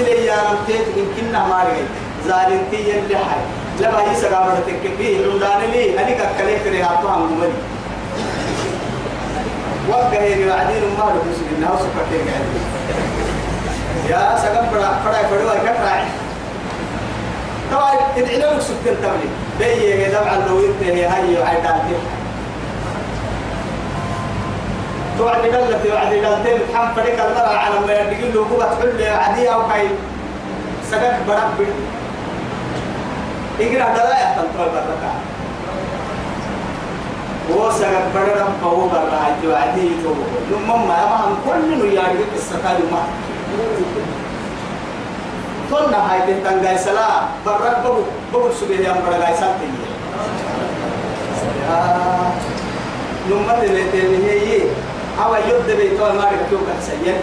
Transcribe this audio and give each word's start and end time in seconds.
سلي 0.00 0.26
يا 0.26 0.36
نمتيت 0.50 0.86
يمكننا 0.96 1.46
ما 1.46 1.64
رجع 1.64 1.86
زالنتي 2.26 2.76
يلي 2.90 3.16
حي. 3.16 3.40
لما 3.80 4.00
هي 4.00 4.16
سقامة 4.16 4.60
تكفيه 4.66 5.26
عمدان 5.26 5.70
لي. 5.72 6.00
أنا 6.00 6.10
ككلي 6.10 6.58
كريه 6.64 6.84
أطعم 6.92 7.22
مملي 7.32 7.52
وقه 9.88 10.20
هي 10.20 10.48
بعدين 10.48 10.82
ما 10.98 11.04
له 11.04 11.20
بس 11.26 11.38
إنها 11.58 11.76
سكتين 11.76 12.22
قاعد 12.28 12.48
يا 14.10 14.38
سقام 14.42 14.66
بڑا 14.72 14.90
بڑا 15.04 15.20
بڑا 15.30 15.54
كتراعي 15.64 16.04
طبعا 17.72 17.92
ادعي 18.16 18.36
لك 18.38 18.60
سكتين 18.60 18.96
تبلي 19.02 19.28
بيي 19.58 20.06
كده 20.06 20.24
مع 20.24 20.34
اللوين 20.34 20.74
هي 20.82 21.06
هاي 21.06 21.36
وعيداتي 21.38 21.96
توعد 25.20 25.42
دلت 25.42 25.84
وعد 25.92 26.12
دلتين 26.12 26.58
تحم 26.72 26.94
فريق 26.96 27.24
المرأة 27.24 27.56
على 27.56 27.76
ما 27.86 27.92
يدقل 27.92 28.34
له 28.34 28.46
قوة 28.50 28.68
حل 28.80 29.00
عادية 29.04 29.50
أو 29.54 29.68
كاي. 29.68 29.88
سقك 30.90 31.16
برب. 31.28 31.58
إقرأ 33.60 33.88
دلائع 33.96 34.28
تنطول 34.36 34.68
بركة. 34.74 35.12
هو 37.52 37.70
سقك 37.70 38.06
برب 38.14 38.48
فهو 38.62 38.88
جو 39.42 39.54
عادي 39.54 39.88
تو. 40.04 40.14
نمم 40.52 40.88
ما 40.88 40.96
ما 41.10 41.16
هم 41.24 41.36
كل 41.46 41.90
نياري 41.90 42.24
السكال 42.34 42.78
ما. 42.92 43.02
تون 45.70 45.94
هاي 45.94 46.20
تنتان 46.20 46.78
سلا 46.78 47.08
برب 47.46 47.82
بقول 47.84 48.02
بقول 48.32 48.52
سبيه 48.60 48.88
يوم 48.88 48.96
برا 49.06 49.18
جاي 49.18 49.34
سانتي 49.34 49.68
نمم 53.30 53.48
تلتين 53.62 54.10
أو 55.22 55.34
يد 55.34 55.76
بيتو 55.76 56.04
ما 56.04 56.24
ركوك 56.24 56.68
سيئ 56.86 57.14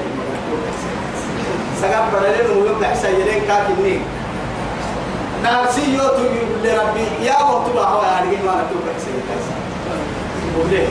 سقف 1.82 2.06
بدلين 2.14 2.48
ويبدأ 2.58 2.96
سيئين 2.96 3.42
كاكنين 3.48 4.02
نارسي 5.44 5.94
يوتو 5.94 6.24
لربي. 6.64 7.06
يا 7.22 7.44
وطبع 7.44 7.84
هو 7.84 8.02
يعني 8.04 8.38
ما 8.46 8.52
ركوك 8.52 8.88
سيئ 9.06 9.18
وليه 10.60 10.88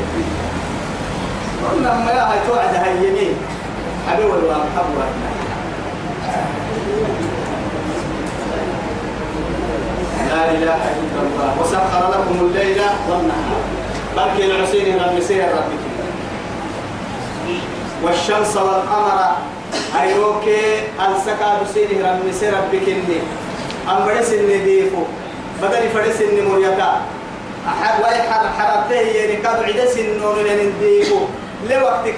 قلنا 1.73 1.95
ما 1.95 2.11
يا 2.11 2.23
هاي 2.31 2.39
توعد 2.47 2.75
هاي 2.75 2.97
يمين 2.97 3.35
أبي 4.13 4.25
ولا 4.25 4.57
محبوة 4.59 5.07
لا 10.31 10.51
إله 10.51 10.81
إلا 11.01 11.21
الله. 11.23 11.51
وسخر 11.61 12.11
لكم 12.11 12.47
الليل 12.47 12.81
والنهار 13.09 13.63
بل 14.17 14.37
كي 14.37 14.47
العسين 14.47 14.99
رب 14.99 15.21
سير 15.21 15.49
ربك 15.49 15.86
والشمس 18.03 18.57
والقمر. 18.57 19.21
أيوكي 20.01 20.63
السكا 21.07 21.63
بسيني 21.63 22.03
رمي 22.03 22.33
سربك 22.33 22.89
إني 22.89 23.19
أم 23.89 24.09
إني 24.09 24.59
ديفو. 24.59 25.03
بدل 25.63 25.89
فرس 25.95 26.21
إني 26.21 26.41
مريتا. 26.41 27.01
أحد 27.69 28.03
ويحر 28.03 28.45
حربته 28.59 29.01
يعني 29.01 29.37
كاد 29.37 29.63
عدس 29.63 29.99
النور 29.99 30.37
لين 30.43 30.73
ديفو. 30.81 31.21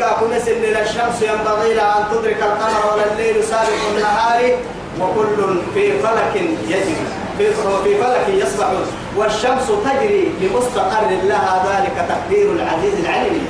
أكون 0.01 0.39
سن 0.47 0.65
الشمس 0.65 1.23
ينبغي 1.23 1.75
لها 1.75 1.99
أن 1.99 2.05
تدرك 2.11 2.43
القمر 2.43 2.95
ولا 2.95 3.13
الليل 3.13 3.45
سابق 3.45 3.81
النهار. 3.95 4.57
وكل 5.01 5.61
في 5.75 5.99
فلك 5.99 6.35
يجري. 6.69 6.97
في 7.39 7.95
فلك 8.03 8.27
يسبحون 8.29 8.87
والشمس 9.17 9.67
تجري 9.85 10.33
لمستقر 10.41 11.11
لها. 11.25 11.55
ذلك 11.69 12.09
تقدير 12.09 12.53
العزيز 12.53 12.95
العليم. 13.05 13.47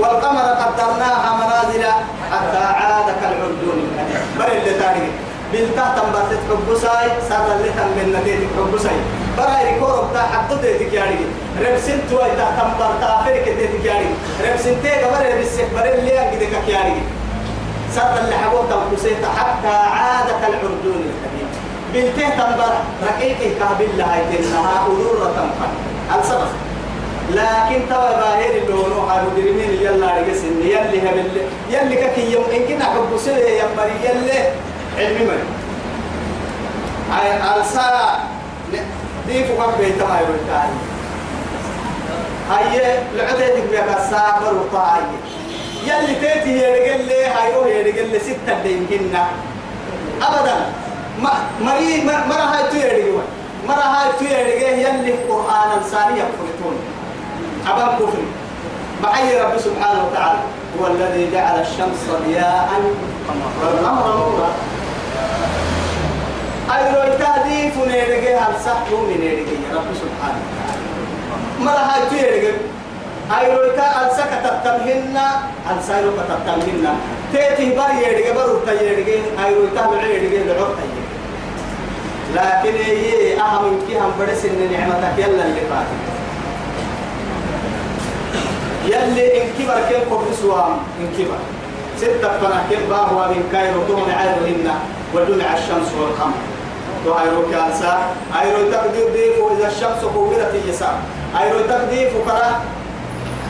والقمر 0.00 0.42
قدرناها 0.62 1.30
منازل 1.36 1.84
حتى 2.32 2.58
عاد 2.58 3.04
كالعرجون 3.20 3.78
بل 4.38 4.44
اللي 4.44 4.78
تاني 4.80 5.08
بالتحت 5.52 5.98
تنبتت 5.98 6.40
حبساي 6.50 7.08
صار 7.28 7.46
اللي 7.56 7.68
تم 7.68 7.88
من 7.96 8.16
نتيجة 8.20 8.46
حبساي 8.56 8.96
برا 9.38 9.60
يكورب 9.70 10.12
تا 10.14 10.22
حدد 10.22 10.62
تيك 10.78 10.92
يعني. 10.92 11.16
ربسن 11.60 11.98
تو 12.10 12.16
إذا 12.16 12.46
تنبر 12.58 12.90
تافر 13.00 13.36
كتيك 13.46 13.84
يعني. 13.84 14.06
ربسن 14.48 14.82
تيك 14.82 15.00
برا 15.04 15.36
ربسك 15.36 15.68
برا 15.74 15.94
اللي 15.94 16.20
أجدك 16.20 16.68
يعني. 16.68 16.94
صار 17.94 18.18
اللي 18.24 18.36
حبوب 18.36 18.64
تنبسيت 18.70 19.24
حتى 19.38 19.76
عاد 19.76 20.26
كالعرجون 20.40 21.04
الكبير 21.10 21.48
بالتحت 21.92 22.32
تنبر 22.32 22.72
رقيقه 23.02 23.58
كابل 23.58 23.98
لها 23.98 24.16
يتنها 24.16 24.86
أدورة 24.86 25.32
تنفر 25.36 25.70
السبب 26.20 26.48
لكن 27.34 27.88
توا 27.88 28.10
باهر 28.20 28.50
اللي 28.50 28.74
هو 28.74 29.08
حال 29.08 29.24
مدرمين 29.32 29.70
يلا 29.80 30.18
رجس 30.18 30.42
يلي 30.44 30.98
هبل. 31.08 31.30
يلي 31.70 31.96
كي 32.14 32.32
يوم 32.32 32.44
إن 32.54 32.62
كنا 32.68 32.84
حب 32.84 33.16
سله 33.16 33.38
يا 33.38 33.64
مري 33.76 33.96
يلي. 34.04 34.38
علمي 34.98 35.24
مري. 35.26 35.46
ألسا 37.56 38.18
دي 39.26 39.44
فوق 39.44 39.78
بيت 39.78 40.02
ما 40.02 40.20
يقول 40.20 40.40
تاني 40.48 40.78
هاي 42.50 42.98
لعدتك 43.16 43.64
بيا 43.70 43.80
كسابر 43.80 44.54
وطاعي 44.54 45.02
يلي 45.86 46.14
تيتي 46.14 46.50
هي 46.60 46.66
رجل 46.74 47.04
لي 47.06 47.24
هاي 47.26 47.54
هو 47.56 47.62
هي 47.62 47.82
رجل 47.82 48.06
لي 48.12 48.18
ستة 48.18 48.62
دين 48.62 48.86
كنا. 48.90 49.26
أبدا. 50.22 50.56
ما 51.22 51.32
مري 51.60 52.04
مرة 52.04 52.44
هاي 52.52 52.70
تيري 52.70 53.12
مرة 53.68 53.74
هاي 53.74 54.08
تيري 54.18 54.82
يلي 54.82 55.12
قرآن 55.28 55.78
الثاني 55.78 56.18
يقرأون 56.18 56.78
أبان 57.66 57.98
كفر. 57.98 58.22
معي 59.02 59.40
رب 59.40 59.58
سبحانه 59.58 60.04
وتعالى. 60.06 60.40
هو 60.80 60.86
الذي 60.86 61.30
جعل 61.32 61.60
الشمس 61.60 62.00
ضياء. 62.26 62.68
والقمر 63.62 64.16
نورا. 64.16 64.50
أي 66.70 66.92
لو 66.92 67.18
تهدي 67.18 67.70
فنيرجع 67.70 68.38
هل 68.38 68.54
صح 68.64 68.82
من 68.92 69.20
يرجع 69.22 69.58
رب 69.74 69.90
سبحانه 70.02 70.42
ما 71.60 71.70
لها 71.70 72.08
تيرجع 72.10 72.54
أي 73.38 73.52
لو 73.52 73.76
تا 73.76 74.06
ألسك 74.06 74.30
تتمهن 74.44 75.18
ألسايرو 75.70 76.10
تتمهن 76.10 76.84
تيتي 77.32 77.76
بار 77.76 77.90
يرجع 77.90 78.34
بار 78.34 78.50
تيرجع 78.66 79.20
أي 79.44 79.54
لو 79.54 79.66
تا 79.74 80.06
يرجع 80.06 80.52
لعوت 80.52 80.76
لكن 82.34 82.74
هي 82.84 83.40
أهم 83.40 83.78
كي 83.88 83.98
هم 83.98 84.12
بدس 84.20 84.44
إن 84.44 84.72
نعمتك 84.72 85.18
يلا 85.18 85.44
اللي 85.44 85.60
فاتت. 85.70 86.19
يلي 88.90 89.42
إن 89.42 89.46
كبر 89.58 89.78
كيف 89.88 90.12
قبل 90.12 90.34
سوام 90.42 90.72
إن 91.00 91.08
كبر. 91.18 91.40
ستة 92.00 92.28
فنا 92.40 92.60
كيف 92.70 92.82
باهوا 92.90 93.26
من 93.26 93.48
كايرو 93.52 93.80
تون 93.88 94.10
عيرهن 94.10 94.66
ودمع 95.14 95.48
الشمس 95.54 95.88
والقمر. 96.00 96.40
تو 97.04 97.12
هيرو 97.14 97.42
كالسا. 97.52 97.98
هيرو 98.34 98.70
تقدير 98.72 99.06
ديفو 99.14 99.48
إذا 99.54 99.68
الشمس 99.68 100.00
كورت 100.14 100.54
اليسار. 100.54 100.96
هيرو 101.36 101.60
تقدير 101.68 102.10
فكرة 102.10 102.60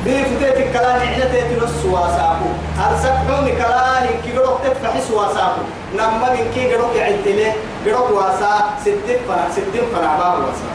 ديف 0.04 0.28
تيتك 0.40 0.72
كلام 0.72 0.96
إحنا 0.96 1.24
تيتي 1.24 1.54
نص 1.62 1.84
واساكو. 1.92 2.50
هل 2.80 2.92
سكحون 3.02 3.46
كلام 3.62 4.02
إن 4.10 4.16
كي 4.24 4.30
قرق 4.36 4.60
تفتح 4.64 4.94
واساكو. 5.16 5.62
نما 5.94 6.28
من 6.34 6.44
كي 6.54 6.74
قرق 6.74 6.92
يعدله 6.96 7.52
قرق 7.86 8.10
واسا. 8.18 8.52
ستة 8.84 9.16
فنا 9.28 9.44
ستة 9.56 9.82
فنا 9.92 10.10
باه 10.18 10.34
واسا. 10.44 10.70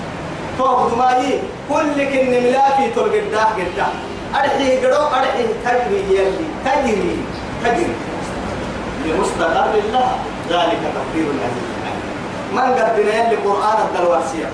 تو 0.58 0.90
دمائي 0.90 1.40
كل 1.70 1.98
كن 2.12 2.26
ملاكي 2.32 2.86
تلقداه 2.96 3.50
قداه 3.58 3.94
أرحي 4.36 4.86
قرو 4.86 5.04
أرحي 5.18 5.44
تجري 5.66 6.00
يلي 6.10 6.46
تجري 6.66 7.18
تجري. 7.64 7.96
لمستقر 9.06 9.74
الله. 9.86 10.10
ذلك 10.50 10.82
تقدير 10.98 11.28
العزيز 11.36 11.70
من 12.54 12.68
قدنا 12.78 13.14
يلي 13.14 13.36
قرآن 13.46 13.78
الدلواسية 13.88 14.50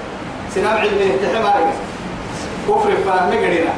سنام 0.55 0.77
علم 0.77 0.97
الاتحام 0.97 1.45
عليك 1.45 1.77
كفر 2.67 2.89
فهم 3.05 3.29
قدنا 3.31 3.73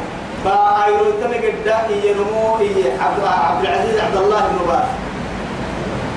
فأيرو 0.46 1.06
تمقدا 1.22 1.78
ينمو 2.04 2.56
عبد 3.02 3.24
عبد 3.26 3.66
العزيز 3.66 3.98
عبد 4.00 4.18
الله 4.18 4.40
بن 4.40 4.60
باز. 4.68 4.90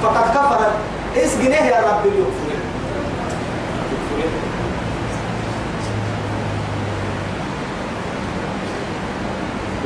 فقد 0.02 0.26
كفر 0.30 0.60
اسقنيه 1.16 1.64
يا 1.72 1.80
رب 1.80 2.06
يكفر 2.06 2.45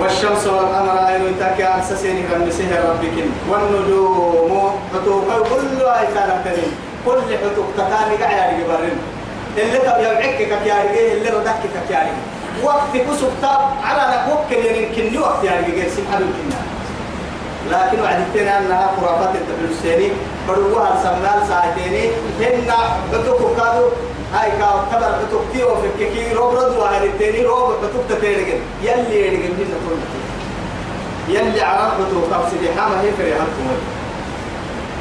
والشمس 0.00 0.46
والقمر 0.46 1.08
أيضا 1.08 1.32
تاكي 1.40 1.64
أسسين 1.78 2.24
كان 2.30 2.50
سهر 2.50 2.80
ربك. 2.90 3.16
والنجوم 3.50 4.72
حتوك 4.94 5.24
كل 5.50 5.86
أي 5.86 6.06
كان 6.14 6.30
كريم. 6.44 6.72
كل 7.06 7.20
حتوك 7.42 7.66
تكاني 7.76 8.14
قاعد 8.22 8.58
يبرن 8.60 8.96
اللي 9.58 9.78
تبي 9.78 10.02
يبعك 10.08 10.62
كيارجي 10.64 11.12
اللي 11.12 11.28
ردك 11.30 11.60
كيارجي 11.88 12.22
وقت 12.62 12.92
كسب 12.94 13.30
تاب 13.42 13.60
على 13.84 14.02
نكوك 14.16 14.52
اللي 14.52 14.82
يمكن 14.82 15.18
وقت 15.18 15.44
يارجي 15.44 15.90
سبحان 15.90 16.22
الله. 16.22 16.59
لكن 17.70 18.02
وعدتنا 18.02 18.58
أنها 18.58 18.90
خرافات 19.00 19.30
التبلسيني 19.34 20.12
بروها 20.48 20.94
السمال 20.94 21.48
ساعتين 21.48 22.10
هن 22.40 22.72
حتوك 23.12 23.56
كادو 23.56 23.86
هاي 24.34 24.50
كاو 24.58 24.78
تبر 24.92 25.12
بتوكتي 25.22 25.64
وفككي 25.64 26.32
روب 26.34 26.54
رد 26.54 26.76
وهاي 26.76 27.06
التاني 27.06 27.42
روب 27.42 27.72
بتوكتا 27.84 28.20
تيرجن 28.20 28.60
يلي 28.82 29.26
يرجن 29.26 29.52
بينا 29.58 29.76
تقول 29.84 29.98
يلي 31.28 31.60
عرب 31.62 31.92
بتوكتا 32.00 32.48
سيدي 32.50 32.68
حما 32.80 33.00
هي 33.00 33.12
فري 33.12 33.32
هالكم 33.32 33.66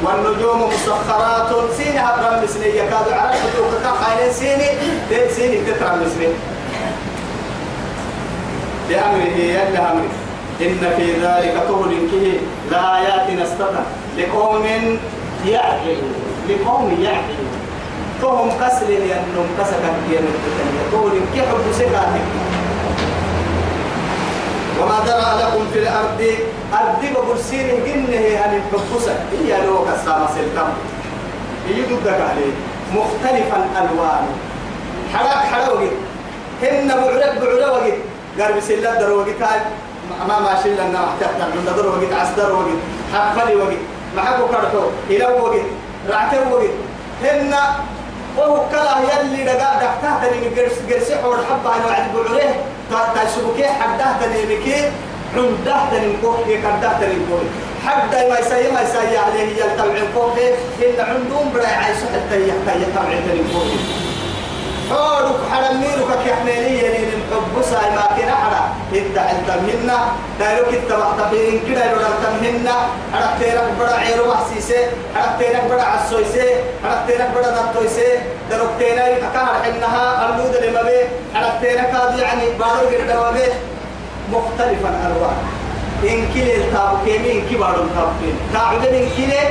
والنجوم 0.04 0.68
مسخرات 0.68 1.50
سين 1.76 1.98
هبرم 1.98 2.44
مسني 2.44 2.66
يكاد 2.66 3.12
على 3.12 3.32
حدوك 3.32 3.82
كان 3.82 3.92
خاين 4.02 4.32
سيني 4.32 4.68
سيني 5.36 5.58
تترم 5.64 6.02
مسني 6.02 6.28
بأمره 8.88 9.36
يلا 9.38 9.92
أمره. 9.92 10.29
إن 10.60 10.92
في 10.96 11.12
ذلك 11.12 11.54
طول 11.68 11.90
كه 12.12 12.40
لآيات 12.70 13.30
نستطع. 13.30 13.82
لقوم 14.18 14.66
يعقلون. 15.46 16.14
لقوم 16.48 16.98
يعقلون. 17.02 17.52
فهم 18.22 18.50
كسر 18.50 18.86
لأنهم 18.88 19.48
كسكت 19.58 19.94
بيان 20.08 20.24
طول 20.92 21.12
كي 21.34 21.40
حب 21.40 21.72
سكاتك. 21.72 22.26
وما 24.80 24.98
درى 25.06 25.42
لكم 25.42 25.64
في 25.72 25.78
الأرض. 25.78 26.20
أرض 26.72 27.02
ببرسين 27.14 27.68
جنه 27.86 28.24
هل 28.40 28.60
ببسة. 28.72 29.14
هي 29.32 29.66
لو 29.66 29.84
كسامة 29.84 30.26
سلطم 30.26 30.70
هي 31.68 31.82
ضدك 31.82 32.20
عليه. 32.30 32.52
مختلفا 32.94 33.66
ألوان 33.78 34.26
حراك 35.14 35.44
حراوي 35.52 35.88
هن 36.62 36.88
بعرق 36.88 37.72
وقت 37.72 37.94
قرب 38.38 38.60
سلة 38.60 38.94
در 39.00 39.12
وقت 39.12 39.42
ما 40.28 40.38
ماشي 40.38 40.70
لنا 40.74 41.02
تحت 41.20 41.40
من 41.54 41.64
در 41.76 41.86
وقت 41.86 42.12
عصدر 42.20 42.52
وقت 42.52 42.80
حفلي 43.14 43.54
وقت 43.56 43.82
محبو 44.16 44.46
كرتو 44.46 44.84
إلى 45.10 45.26
وقت 45.26 45.66
رعته 46.10 46.52
وقت. 46.52 46.74
هن 47.24 47.54
وهو 48.38 48.56
كلا 48.70 48.96
يلي 49.10 49.44
دقا 49.44 49.70
دقتا 49.82 50.10
تني 50.22 50.48
جرس 50.56 50.76
جرس 50.88 51.12
حور 51.12 51.36
حبة 51.50 51.76
أنا 51.76 51.86
وعد 51.86 52.06
بعره 52.14 53.14
تشبكي 53.14 53.66
حدة 53.68 54.06
تني 54.20 54.42
مكي 54.50 54.90
عنده 55.36 55.76
تني 55.90 56.16
كوه 56.22 56.38
كده 56.48 56.92
تني 57.00 57.18
كوه. 57.28 57.44
حتى 57.86 58.28
ما 58.28 58.38
يسيء 58.38 58.72
ما 58.72 58.80
يسيء 58.82 59.18
عليه 59.26 59.48
يلتبع 59.60 59.98
كوه. 60.14 60.38
إن 60.82 61.00
عندهم 61.00 61.52
برا 61.54 61.66
عايش 61.66 61.96
حتى 61.96 62.48
يحتاج 62.48 62.80
يتبع 62.82 63.02
تني 63.26 63.42
كوه. 63.52 64.09
حورك 64.90 65.40
حرميرك 65.50 66.10
كحميلية 66.26 66.88
لين 66.94 67.08
الحب. 67.18 67.54
ساي 67.70 67.90
ما 67.96 68.04
كنا 68.16 68.34
حرا 68.42 68.62
إدع 68.94 69.30
التمهنا 69.30 69.98
دايرك 70.38 70.74
اتبع 70.74 71.08
تبين 71.18 71.60
كده. 71.68 71.84
يرد 71.90 72.06
التمهنا 72.14 72.74
حرق 73.12 73.32
تيرك 73.38 73.68
بڑا 73.78 73.94
عيرو 74.04 74.24
محسيسة 74.32 74.80
حرق 75.14 75.38
تيرك 75.38 75.64
بڑا 75.70 75.82
عصويسة 75.82 76.48
حرق 76.84 77.06
تيرك 77.06 77.30
بڑا 77.34 77.50
نطويسة. 77.56 78.08
دروك 78.50 78.70
تيرك 78.78 79.22
أكار 79.22 79.54
حنها. 79.64 80.06
أرلود 80.24 80.54
لما 80.56 80.82
بي 80.82 80.98
حرق 81.34 81.60
تيرك 81.60 81.90
هذا 81.94 82.22
يعني 82.22 82.44
بارو 82.58 82.86
قرد 82.90 83.34
بي 83.34 83.46
مختلفا 84.32 84.90
ألوان 85.06 85.38
إن 86.04 86.20
كلي 86.34 86.56
التابو 86.56 86.96
كيمي 87.04 87.32
إن 87.32 87.42
كي 87.48 87.56
بارو 87.56 87.82
التابو 87.82 88.12
كيمي 88.20 88.38
تعبد 88.52 88.84
إن 88.84 89.08
كلي. 89.16 89.42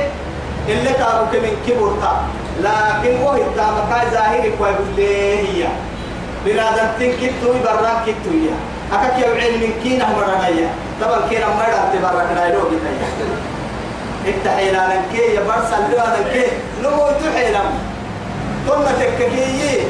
اللي 0.68 0.92
تابو 0.92 1.30
كيمي 1.32 1.48
إن 1.48 1.56
كي 1.66 1.72
بورتا 1.72 2.12
لكن 2.58 3.22
هو 3.22 3.34
التامكا 3.34 4.10
ظاهر 4.14 4.50
كويس 4.58 4.98
هي. 4.98 5.64
بنادم 6.46 6.88
تنكتو 7.00 7.52
برا 7.64 7.92
كتو 8.06 8.32
يا 8.46 8.56
أكاك 8.92 9.18
يوعين 9.26 9.60
من 9.60 9.72
كينا 9.82 10.06
مرنايا 10.16 10.68
طبعا 11.00 11.20
كينا 11.30 11.46
مرة 11.46 11.92
تبرا 11.92 12.24
كنايلو 12.30 12.60
بنايا 12.70 13.08
التحيلا 14.26 14.82
لنكي 14.90 15.34
يا 15.34 15.40
برسا 15.40 15.76
اللوانا 15.86 16.16
لنكي 16.16 16.46
نمو 16.82 17.06
تحيلا 17.20 17.60
ثم 18.66 18.84
تككي 19.00 19.84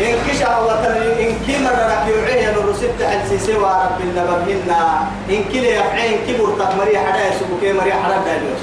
إن 0.00 0.14
كشا 0.28 0.58
وطن 0.58 0.94
إن 1.20 1.34
كي 1.46 1.58
مرة 1.64 1.84
لك 1.90 2.02
يوعيه 2.08 2.50
نرسل 2.50 2.88
تحل 3.00 3.28
سيسي 3.28 3.54
ورب 3.54 3.98
النبهنا 4.00 4.80
إن 5.30 5.44
كي 5.52 5.60
ليفعين 5.60 6.18
كبر 6.28 6.48
تقمري 6.58 6.98
حدا 6.98 7.22
يسوكي 7.28 7.72
مريا 7.72 7.94
حدا 7.94 8.16
دايلوش 8.26 8.62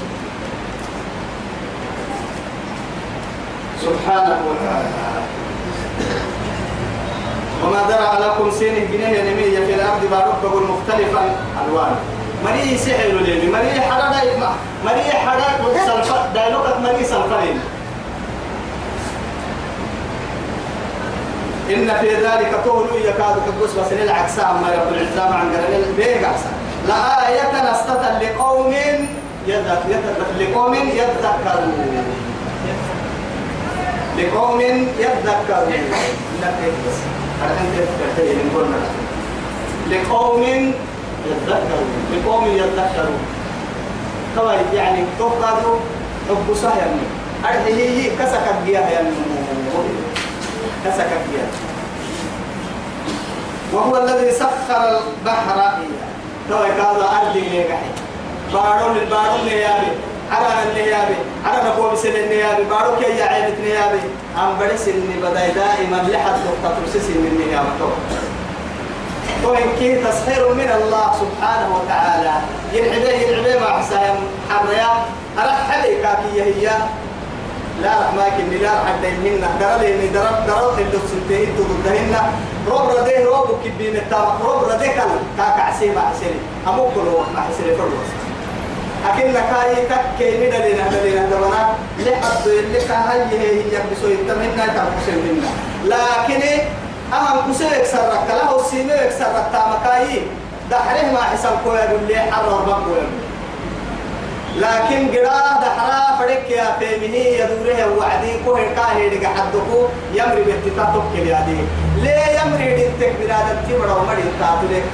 سبحانه 3.80 4.38
وتعالى. 4.50 4.90
وما 7.64 7.82
درع 7.88 8.18
لكم 8.18 8.50
سين 8.50 8.74
جنيه 8.92 9.22
نمية 9.32 9.66
في 9.66 9.74
الأرض 9.74 10.10
بارك 10.10 10.44
مختلفا 10.70 11.36
ألوان 11.66 11.96
مري 12.44 12.78
سحر 12.78 13.08
لي 13.08 13.50
مري 13.50 13.80
حرا 13.80 14.10
مري 14.84 15.02
حرا 15.12 15.42
سلفا 15.86 16.30
دايلوكت 16.34 16.76
مري 16.82 17.04
سلفين 17.04 17.60
إن 21.70 21.92
في 22.00 22.14
ذلك 22.16 22.60
طول 22.64 22.86
يكاد 23.04 23.36
كبس 23.46 23.70
بس 23.72 23.92
العكس 23.92 24.38
أما 24.38 24.68
رب 24.74 24.92
العزة 24.94 25.34
عن 25.34 25.52
قرن 25.52 25.82
البيع 25.88 26.30
لآية 26.88 27.52
يذكر 29.46 30.24
لقوم 30.40 30.74
يذكرون 30.74 32.04
لقوم 34.18 34.60
يذكرون. 34.60 35.72
لقوم 39.90 40.42
يذكرون. 41.26 41.88
لقوم 42.12 42.46
يذكرون. 42.46 43.18
طبعا 44.36 44.56
يعني 44.74 45.04
تفقدوا 45.18 45.76
حب 46.28 46.54
سهل 46.54 46.90
أرحيه 47.44 48.10
كسكت 48.18 48.54
بيها 48.66 48.90
يعني. 48.90 49.08
كسكت 50.84 51.22
بيها. 51.32 51.48
وهو 53.72 53.96
الذي 53.96 54.30
سخر 54.30 55.00
البحر. 55.00 55.78
تو 56.50 56.58
كذا 56.58 57.08
أرض 57.22 57.36
ليقحي 57.36 57.90
بارون 58.52 58.96
البارون 58.96 59.40
ليابي 59.44 59.92
على 60.30 60.70
النيابي 60.70 61.14
على 61.46 61.68
نقوم 61.68 61.96
سن 61.96 62.08
النيابي 62.08 62.62
بارك 62.70 63.02
يا 63.02 63.24
عينة 63.24 63.56
نيابي 63.64 64.00
أم 64.36 64.58
برس 64.60 64.88
إني 64.88 65.20
بدأ 65.22 65.48
دائما 65.48 65.96
لحد 65.96 66.34
نقطة 66.46 66.76
ترسس 66.80 67.08
من 67.08 67.26
النيابة 67.32 67.92
وإن 69.44 69.68
كي 69.78 69.94
تسخير 70.04 70.54
من 70.54 70.70
الله 70.82 71.12
سبحانه 71.22 71.68
وتعالى 71.76 72.32
ينعبه 72.72 73.10
ينعبه 73.10 73.60
مع 73.60 73.82
حسام 73.82 74.16
حريا 74.50 74.88
حلي 75.70 76.02
كاكية 76.02 76.42
هي 76.42 76.70
لا 77.82 77.90
رحماك 78.00 78.32
إني 78.40 78.58
لا 78.58 78.72
رح 78.72 78.94
دينهن 79.02 79.48
درل 79.60 79.84
إني 79.84 80.06
درل 80.06 80.46
درل 80.46 80.78
اللي 80.78 80.98
سنتين 81.10 81.48
تضدهن 81.56 82.16
روب 82.68 82.90
رديه 82.90 83.24
روب 83.24 83.48
كبين 83.64 83.96
التابع 83.96 84.34
روب 84.44 84.64
رديه 84.64 84.86
كان 84.92 85.08
كاك 85.38 85.60
عسيب 85.60 85.98
عسيري 85.98 86.40
أموكو 86.68 87.00
لو 87.00 87.18
ما 87.34 87.40
حسيري 87.40 87.76
فرلوس 87.76 88.19
أكن 89.08 89.32
كاي 89.32 89.74
تكي 89.90 90.38
من 90.38 90.46
لنا 90.50 91.00
لنا 91.04 91.24
دبنا 91.30 91.74
لحد 91.98 92.46
اللي 92.46 92.80
كهاي 92.80 93.22
هي 93.40 93.58
يبسو 93.58 94.06
يتمنى 94.08 94.66
تبسو 94.76 95.12
منا 95.24 95.50
لكن 95.84 96.42
أهم 97.12 97.52
كسر 97.52 97.84
سرك 97.84 98.28
له 98.28 98.60
السيمة 98.60 99.10
سرك 99.18 99.46
تامكاي 99.52 100.22
دحره 100.70 101.12
ما 101.12 101.22
حسن 101.22 101.50
كويا 101.64 101.92
اللي 101.92 102.18
حرر 102.18 102.62
بقويا 102.66 103.06
لكن 104.56 105.08
قرا 105.08 105.60
دحرا 105.62 106.18
فريق 106.18 106.50
يا 106.50 106.76
فيمني 106.78 107.38
يدوره 107.38 107.98
وعدي 107.98 108.32
كوه 108.44 108.60
كاهي 108.76 109.08
لقى 109.10 109.26
حدكو 109.26 109.86
يمري 110.14 110.42
باتفاق 110.42 110.94
كل 111.16 111.20
هذه 111.28 111.64
ليه 111.96 112.40
يمري 112.40 112.76
دينتك 112.76 113.12
بلاد 113.20 113.46
التمر 113.50 113.98
ومري 113.98 114.22
تاتو 114.40 114.66
ليك 114.70 114.84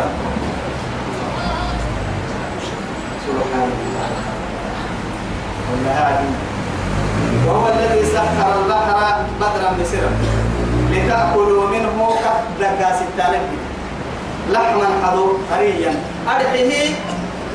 سبحان 3.27 3.63
الله. 3.63 3.86
والنهار 5.71 6.19
وهو 7.47 7.69
الذي 7.69 8.03
سخر 8.07 8.51
البحر 8.63 8.99
بدرا 9.41 9.71
بسرا 9.81 10.11
لتأكلوا 10.91 11.69
منه 11.69 11.97
كدقا 12.59 12.91
ستالك 12.97 13.47
لحما 14.51 14.89
حضو 15.03 15.27
هريا. 15.51 15.95
أرحيه 16.29 16.95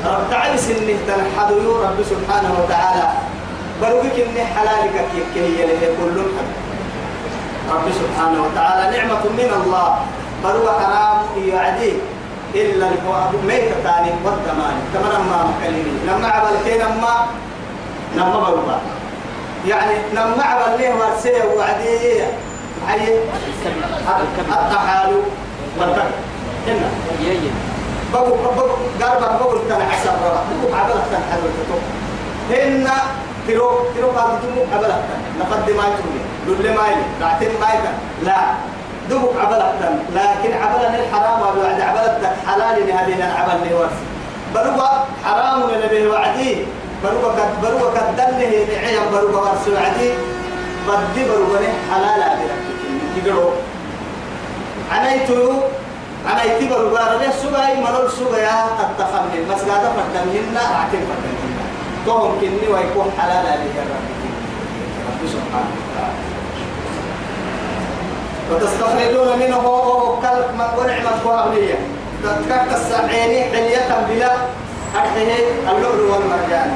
رب 0.04 0.30
تعالى 0.30 0.58
سنه 0.58 0.96
تنحدو 1.08 1.82
رب 1.82 1.98
سبحانه 2.12 2.50
وتعالى. 2.58 3.06
بروك 3.82 4.16
إن 4.24 4.36
حلالك 4.54 4.96
كيف 5.12 5.28
هي 5.36 5.66
له 5.66 5.82
كل 5.98 6.16
رب 7.72 7.86
سبحانه 8.00 8.38
وتعالى 8.44 8.96
نعمة 8.96 9.24
من 9.38 9.50
الله. 9.60 9.88
بلو 10.44 10.66
حرام 10.80 11.18
يعدي 11.48 11.92
إلا 12.54 12.86
ميتة 13.48 13.76
تاني 13.84 14.10
والدمان. 14.24 14.76
تمر 14.94 15.14
ما 15.30 15.38
مكلمين 15.50 15.98
لما 16.06 16.28
عبل 16.28 16.54
كي 16.64 16.78
لما 18.16 18.40
بلوبا 18.50 18.78
يعني 19.68 19.94
لما 20.12 20.42
عبل 20.44 20.78
ليه 20.78 20.94
ورسيه 20.94 21.44
وعدي 21.56 21.98
حي 22.88 23.08
التحال 24.38 25.14
والكبر 25.78 26.02
هنا 26.66 26.88
بقول 28.12 28.38
بقول 28.56 28.70
قارب 29.02 29.38
بقول 29.40 29.58
تنا 29.68 29.84
حسب 29.90 30.08
رأى 30.24 30.42
بقول 30.62 30.74
عبلة 30.80 31.02
تنا 31.10 31.20
حلو 31.32 31.42
الكتب. 31.46 31.82
هنا 32.50 32.94
ترو 33.48 33.78
ترو 33.96 34.10
قال 34.10 34.38
تمو 34.42 34.62
عبلة 34.74 35.02
نقد 35.40 35.70
ما 35.70 35.84
يتوني 35.86 36.20
دل 36.62 36.74
ما 36.76 36.86
يلي. 36.88 37.02
بعتين 37.20 37.48
ما 37.60 37.66
يلي 37.68 37.88
لا. 38.24 38.36
دبك 39.10 39.36
عبلة 39.40 39.72
لكن 40.14 40.52
عبلة 40.62 40.94
الحرام 41.04 41.40
وبعد 41.40 41.80
عبلة 41.80 42.36
حلال 42.46 42.92
هذه 42.92 43.14
العبل 43.14 43.62
اللي 43.62 43.74
ورث 43.74 43.90
بل 44.54 44.60
هو 44.60 44.88
حرام 45.24 45.70
لنبي 45.70 46.06
وعدي 46.06 46.56
بروك 47.04 47.24
قد 47.38 47.50
بروك 47.62 47.96
قد 47.96 48.16
دله 48.16 48.52
نعيم 48.72 49.02
بروك 49.12 49.34
ورسول 49.34 49.76
عدي 49.76 50.10
بدي 50.88 51.22
بروك 51.30 51.52
حلال 51.90 52.22
عدي 52.22 52.48
يقولوا 53.16 53.50
عنيتو 54.92 55.52
عنيتي 56.26 56.64
بروك 56.68 56.94
ربي 57.12 57.28
سبعي 57.42 57.74
مرور 57.80 58.08
سبعي 58.08 58.46
التخمين 58.84 59.42
مسجد 59.50 59.82
فردمهن 59.96 60.56
عتين 60.56 61.02
فردمهن 61.08 61.52
توهم 62.06 62.40
كني 62.40 62.66
ويكون 62.72 63.08
حلال 63.18 63.46
عدي 63.46 63.68
يا 63.78 63.84
رب 65.08 65.20
سبحانه 65.34 65.76
وتستخرجون 68.50 69.38
منه 69.38 69.64
كلب 70.22 70.48
من 70.58 70.68
ونعمة 70.78 71.12
قوامية 71.24 71.78
تذكرت 72.22 72.70
السعيني 72.72 73.44
حلية 73.44 73.90
بلا 74.08 74.32
أرحيه 74.96 75.44
اللؤلؤ 75.70 76.12
والمرجان. 76.12 76.70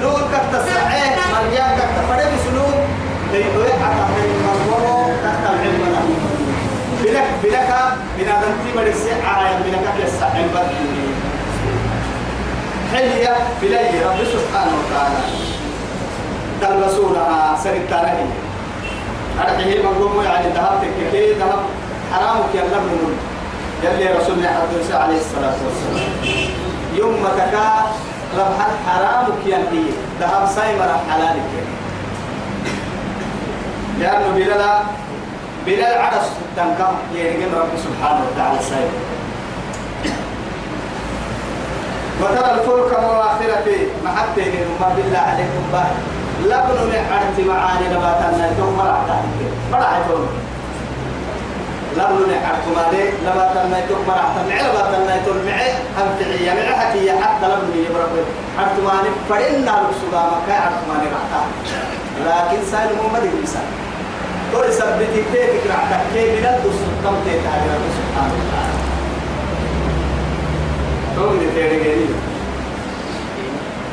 لؤلؤ 0.00 0.26
كت 0.32 0.54
السعين 0.54 1.12
مرجان 1.32 1.70
كت 1.78 1.96
فرد 2.08 2.32
سلوك 2.44 2.76
ليدوي 3.32 3.72
حتى 3.82 4.04
من 4.12 4.30
مصوره 4.48 5.10
تحت 5.24 5.42
العلم 5.52 5.82
بلك 7.02 7.28
بلك 7.42 7.70
بلك 9.64 9.84
كالسعين 9.98 10.48
بدي 10.54 10.84
حلية 12.92 13.36
بلي 13.62 14.04
رب 14.04 14.20
سبحانه 14.34 14.72
وتعالى. 14.78 15.22
تلبسونها 16.60 17.58
سرقتانه 17.64 18.26
أرحيه 19.40 19.82
من 19.82 19.94
قوم 20.00 20.24
يعني 20.24 20.46
يلي 23.84 24.06
رسول 24.18 24.34
الله 24.34 24.48
عليه 24.94 25.20
الصلاة 25.20 25.56
والسلام. 25.64 26.12
يوم 26.94 27.22
ما 27.22 27.28
تكا 27.28 27.66
ربح 28.38 28.58
حرامك 28.86 29.40
ينهي 29.46 29.84
ذهب 30.20 30.48
سايمر 30.56 30.90
حلالك. 31.10 31.50
لأنه 34.00 34.28
بلال 34.34 34.62
بلال 35.66 35.98
عرس 35.98 36.28
تنكم 36.56 36.94
يعني 37.16 37.44
رب 37.44 37.72
سبحانه 37.76 38.20
وتعالى 38.26 38.58
سايمر 38.70 39.00
وترى 42.20 42.50
الفلك 42.54 43.00
مواخرة 43.00 43.68
محبتين 44.04 44.66
ما 44.80 44.88
بالله 44.96 45.18
عليكم. 45.18 45.62
باهي 45.72 45.96
لبن 46.42 46.78
نحرت 46.90 47.46
معاني 47.48 47.86
نباتنا. 47.88 48.50
يوم 48.58 48.76
مرعتا 48.78 49.22
مرعتون 49.72 50.28
لبن 51.96 52.32
نحرت 52.32 52.64
مالي 52.76 53.04
نباتنا 53.26 53.78
يوم 53.90 54.02
مرعتا 54.08 54.40
معي 54.48 54.62
نباتنا 54.68 55.14
يوم 55.26 55.38
معي 55.46 55.70
هم 55.98 56.08
فعية 56.20 56.52
معي 56.54 56.74
حكي 56.80 57.10
حتى 57.22 57.46
لبن 57.46 57.72
يبرق 57.86 58.12
حرت 58.58 58.76
مالي 58.86 59.10
فرنا 59.28 59.72
لبسوغا 59.82 60.22
مكا 60.32 60.54
حرت 60.64 60.82
مالي 60.88 61.06
رعتا 61.14 61.42
لكن 62.26 62.62
سائل 62.70 62.88
محمد 62.96 63.22
الإنسان 63.32 63.66
كل 64.52 64.72
سبتي 64.72 65.22
كيف 65.32 65.66
رعتا 65.70 66.00
كيف 66.14 66.30
من 66.40 66.46
الدس 66.46 66.78
القمتين 66.90 67.38
تعالى 67.44 67.74
سبحانه 67.98 68.34
وتعالى 68.40 68.76
تومي 71.16 71.46
تيري 71.54 72.06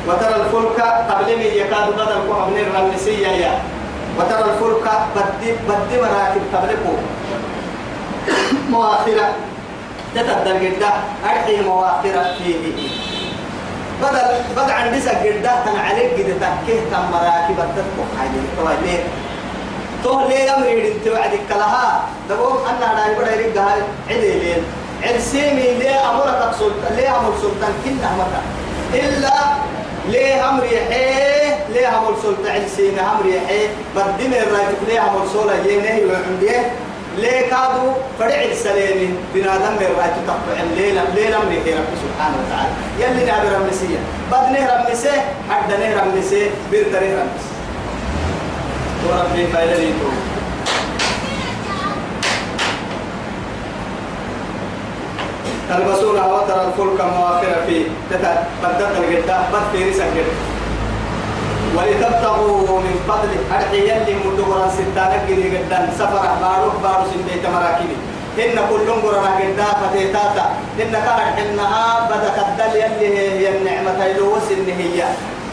وترى 0.08 0.36
الفلك 0.36 0.82
قبل 1.10 1.30
يكاد 1.42 1.88
بدل 1.94 2.12
ابن 2.12 2.58
الرمسية 2.58 3.28
يا. 3.28 3.60
وترى 4.20 4.40
الفلك 4.52 4.86
بدي 5.16 5.52
بدي 5.52 6.02
مراكب 6.02 6.42
قبلكو 6.54 6.94
مواخرة. 8.72 9.28
تتدل 10.16 10.60
جدا 10.62 10.90
أرحي 11.26 11.62
مواخرة 11.62 12.36
فيه. 12.38 12.56
بدل 14.02 14.22
بدل 14.56 14.72
عن 14.72 14.92
ديسا 14.92 15.24
جدا 15.24 15.52
تن 15.66 15.80
عليك 15.80 16.14
جدا 16.18 16.50
تكيه 16.64 16.80
تم 16.92 17.12
مراكب 17.12 17.56
تتبقى 17.56 18.06
حاجة 18.20 18.40
طبعا 18.62 18.74
ليه 18.86 19.04
تو 20.04 20.28
ليه 20.28 20.56
أمر 20.58 20.68
يدين 20.68 20.94
توعدك 21.06 21.50
لها. 21.50 22.02
دبوم 22.30 22.58
أنا 22.70 22.92
أنا 22.94 23.12
يبغى 23.12 23.44
يرجع 23.44 23.62
عدي 24.10 24.40
ليه 24.40 24.62
عرسيمي 25.04 25.74
ليه 25.80 26.10
أمرك 26.12 26.52
سلطان 26.60 26.96
ليه 26.98 27.10
أمر 27.20 27.34
سلطان 27.42 27.74
كنا 27.86 28.10
متى 28.20 28.42
إلا 29.06 29.34
ليه 30.10 30.50
أمر 30.50 30.64
يحيه 30.66 31.66
ليه 31.74 31.98
أمر 31.98 32.16
سلطة 32.24 32.52
عسين 32.52 33.00
أمر 33.00 33.26
يحيه. 33.26 33.68
بدين 33.96 34.34
الرايت 34.34 34.78
ليه 34.88 35.00
أمر 35.02 35.28
سولا 35.34 35.54
ينهي 35.54 36.06
وعنديه 36.06 36.72
ليه 37.22 37.42
كادو 37.50 37.92
فرع 38.20 38.44
السليم 38.52 39.18
بنادم 39.34 39.76
الرايت 39.82 40.14
تقطع 40.28 40.64
ليه 40.78 41.38
أمر 41.38 41.52
يحيه 41.52 41.76
رب 41.76 41.94
سبحانه 42.04 42.38
وتعالى؟ 42.42 42.72
يلي 43.00 43.26
نعبر 43.26 43.52
رمسية. 43.62 44.00
بدنه 44.32 44.64
رمسه 44.74 45.12
حدنه 45.50 46.02
رمسه 46.02 46.50
بيرتنه 46.72 47.12
رمسه 47.22 47.50
وربي 49.06 49.48
فايدة 49.48 49.76
ليتو 49.76 50.10
تلبسونها 55.70 56.26
وترى 56.26 56.62
الفلك 56.68 57.02
مواخر 57.02 57.54
فيه. 57.68 57.86
بدت 58.64 58.98
الجدة 58.98 59.38
بد 59.54 59.64
في 59.78 59.90
رسك 59.90 60.14
ولتبتغوا 61.78 62.80
من 62.86 62.96
فضل 63.08 63.32
أرحي 63.56 63.80
يلي 63.90 64.14
مدورا 64.26 64.70
ستانك 64.78 65.22
جدي 65.30 65.50
جدا 65.50 65.90
سفر 66.00 66.26
باروك 66.42 66.76
بارو 66.84 67.04
سنبيت 67.12 67.46
مراكبي. 67.56 67.98
إن 68.40 68.58
كلهم 68.70 69.00
قرنا 69.02 69.32
جدا 69.42 69.66
فتيتاتا. 69.82 70.46
إن 70.82 70.92
كانت 70.92 71.36
إنها 71.44 72.10
بدك 72.10 72.38
الدل 72.48 72.74
يلي 72.82 73.08
هي 73.18 73.58
النعمة 73.58 74.06
يلوس 74.06 74.48
إن 74.52 74.70
هي. 74.82 75.04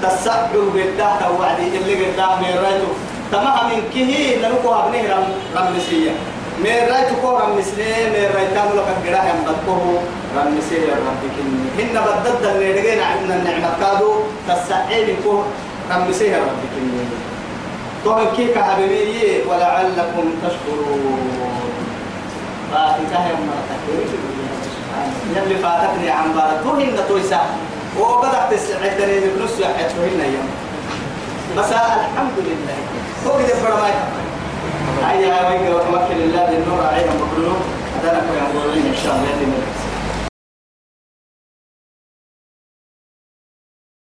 تسعدوا 0.02 0.70
جدا 0.76 1.08
توعدي 1.20 1.66
اللي 1.78 1.94
من 1.94 2.52
رجل 2.64 2.88
تمام 3.32 3.66
من 3.70 3.80
كه 3.94 4.12
نلقوا 4.42 4.75
أبنه 4.80 5.02
رم 5.14 5.26
رمسية. 5.56 6.11
من 6.64 6.76
رايت 6.90 7.11
كو 7.23 7.37
رم 7.37 7.58
مسلم 7.58 8.06
من 8.14 8.25
رايت 8.35 8.50
تامل 8.54 8.78
قد 8.88 8.99
جراه 9.04 9.25
يم 9.30 9.40
بدكو 9.46 9.76
رم 10.37 10.58
مسير 10.58 10.88
يا 10.88 10.94
رب 10.94 11.23
كني 11.37 11.66
هن 11.78 11.94
بدد 12.06 12.44
اللي 12.46 12.68
رجعنا 12.73 13.04
عندنا 13.04 13.35
النعمة 13.37 13.70
كادو. 13.80 14.12
تسعين 14.49 15.16
كو 15.25 15.42
رم 15.90 16.11
مسير 16.11 16.28
يا 16.28 16.38
رب 16.38 16.61
كني 16.75 17.05
طبعا 18.05 18.25
كيف 18.37 18.59
حبيبي 18.59 19.43
ولعلكم 19.49 20.25
تشكرون. 20.43 21.31
فانتهى 22.73 23.31
يوم 23.31 23.50
يلي 25.37 25.57
فاتتني 25.59 26.11
عن 26.11 26.33
بارك. 26.33 26.66
هن 26.66 26.99
تويسا. 27.09 27.40
وبدأت 28.00 28.55
تسعدني 28.55 29.21
بنص 29.21 29.61
يحيى 29.61 29.87
يوم 30.35 30.49
بس 31.57 31.73
الحمد 31.73 32.37
لله. 32.38 32.76
هو 33.26 33.38
كده 33.38 33.55
فرما 33.55 33.88
هيا 35.07 35.49
ويقرا 35.49 35.75
وتوكل 35.75 36.21
الله 36.21 36.50
للنور 36.50 36.81
عليهم 36.87 37.16
مكروه 37.16 37.57
هذا 38.02 38.12
نكون 38.12 38.37
إن 38.87 38.97
شاء 39.05 39.14
الله 39.16 39.75